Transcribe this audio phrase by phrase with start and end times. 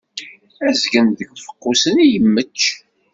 [0.67, 2.63] Azgen seg ufeqqus-nni yemmecc.